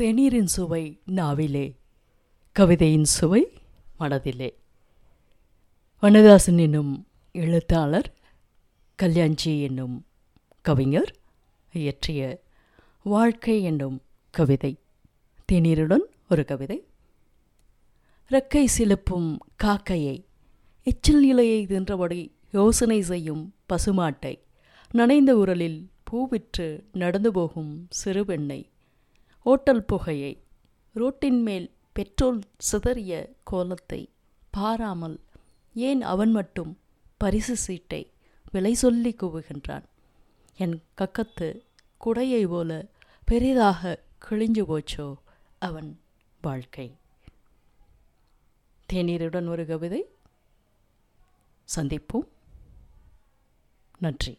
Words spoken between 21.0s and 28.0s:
நிலையை தின்றபடி யோசனை செய்யும் பசுமாட்டை நனைந்த உரலில் பூவிற்று நடந்து போகும்